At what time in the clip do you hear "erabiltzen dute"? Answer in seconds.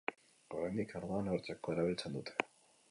1.77-2.51